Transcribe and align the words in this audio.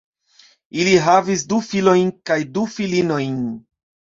Ili 0.83 0.95
havis 1.09 1.45
du 1.53 1.61
filojn 1.67 2.09
kaj 2.31 2.39
du 2.57 2.67
filinojn. 2.79 3.41